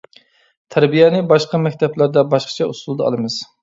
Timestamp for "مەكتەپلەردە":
1.69-2.27